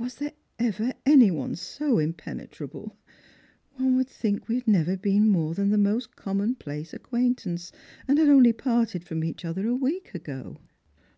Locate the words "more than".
5.28-5.68